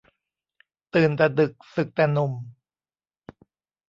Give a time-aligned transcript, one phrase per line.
[0.93, 2.33] ตื่นแต่ดึก สึกแต่หนุ่ม